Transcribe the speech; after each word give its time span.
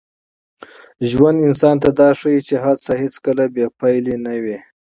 ژوند 1.09 1.37
انسان 1.47 1.75
ته 1.83 1.89
دا 1.99 2.09
ښيي 2.19 2.39
چي 2.47 2.55
هڅه 2.65 2.91
هېڅکله 3.01 3.43
بې 3.53 3.65
پایلې 3.79 4.15
نه 4.25 4.33
وي. 4.43 4.57